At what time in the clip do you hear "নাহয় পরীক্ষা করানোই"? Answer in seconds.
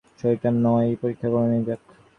0.55-1.63